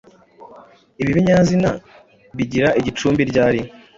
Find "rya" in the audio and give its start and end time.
3.29-3.45